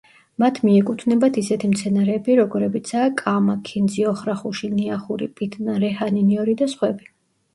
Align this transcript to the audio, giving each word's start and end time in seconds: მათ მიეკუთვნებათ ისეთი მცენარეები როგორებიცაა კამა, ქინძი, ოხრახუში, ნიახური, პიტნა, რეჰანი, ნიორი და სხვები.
მათ 0.43 0.55
მიეკუთვნებათ 0.67 1.35
ისეთი 1.41 1.67
მცენარეები 1.73 2.37
როგორებიცაა 2.39 3.11
კამა, 3.21 3.55
ქინძი, 3.69 4.05
ოხრახუში, 4.13 4.69
ნიახური, 4.79 5.27
პიტნა, 5.41 5.75
რეჰანი, 5.85 6.27
ნიორი 6.31 6.57
და 6.63 6.69
სხვები. 6.75 7.11